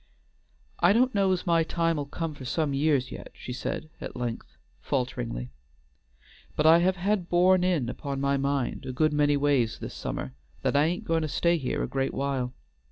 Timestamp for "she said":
3.35-3.91